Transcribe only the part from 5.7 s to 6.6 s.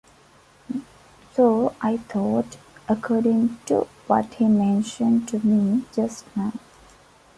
just now.